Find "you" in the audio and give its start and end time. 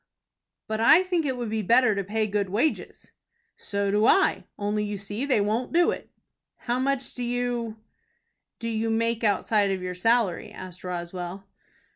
4.83-4.97, 7.23-7.77, 8.67-8.89